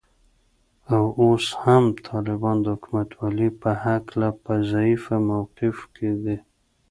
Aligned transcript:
او 0.95 1.03
اوس 1.21 1.45
هم 1.63 1.83
طالبان 2.09 2.57
د 2.63 2.67
حکومتولې 2.75 3.49
په 3.61 3.69
هکله 3.83 4.29
په 4.43 4.53
ضعیفه 4.71 5.15
موقف 5.29 5.77
کې 5.95 6.11
دي 6.23 6.37